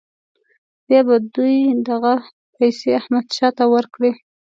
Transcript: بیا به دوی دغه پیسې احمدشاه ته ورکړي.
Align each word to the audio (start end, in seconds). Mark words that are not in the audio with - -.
بیا 0.87 1.01
به 1.07 1.15
دوی 1.35 1.57
دغه 1.89 2.13
پیسې 2.57 2.87
احمدشاه 2.99 3.51
ته 3.57 3.65
ورکړي. 3.73 4.11